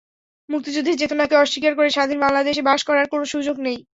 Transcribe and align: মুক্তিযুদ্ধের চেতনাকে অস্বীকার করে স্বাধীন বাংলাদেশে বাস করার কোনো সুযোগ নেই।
মুক্তিযুদ্ধের 0.49 0.99
চেতনাকে 1.01 1.35
অস্বীকার 1.35 1.73
করে 1.75 1.89
স্বাধীন 1.89 2.17
বাংলাদেশে 2.21 2.61
বাস 2.61 2.81
করার 2.83 3.07
কোনো 3.07 3.25
সুযোগ 3.25 3.55
নেই। 3.59 3.77